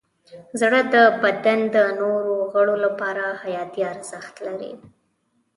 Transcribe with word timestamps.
زړه 0.59 0.79
د 0.93 0.95
بدن 1.23 1.59
د 1.75 1.77
نورو 2.01 2.35
غړو 2.53 2.75
لپاره 2.85 3.25
حیاتي 3.41 3.81
ارزښت 3.93 4.35
لري. 4.47 4.71